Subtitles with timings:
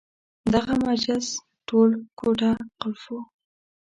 [0.53, 1.27] دغه محبس
[1.67, 1.89] ټول
[2.19, 3.19] کوټه قلف وو.